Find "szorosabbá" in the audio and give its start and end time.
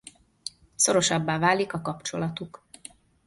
0.75-1.39